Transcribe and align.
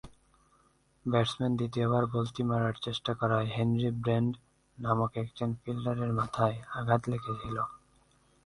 Batsman 1.05 1.53
দ্বিতীয়বার 1.55 2.03
বলটি 2.13 2.41
মারার 2.43 2.75
চেষ্টা 2.85 3.11
করায় 3.13 3.47
হেনরি 3.55 3.89
ব্র্যান্ড 4.01 4.31
নামক 4.77 5.11
একজন 5.15 5.49
ফিল্ডারের 5.61 6.11
মাথায় 6.19 6.57
আঘাত 6.79 7.01
লেগেছিল। 7.11 7.57